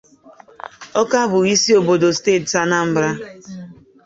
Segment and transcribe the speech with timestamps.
[0.99, 3.09] Awka' bụ isi obodo steeti Anambra